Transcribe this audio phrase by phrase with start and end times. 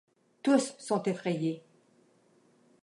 [0.41, 1.61] Tous sont effrayés.